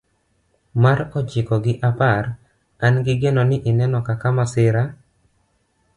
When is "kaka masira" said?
4.07-4.83